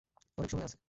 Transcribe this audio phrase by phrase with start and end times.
[0.37, 0.77] অনেক সময় আছে।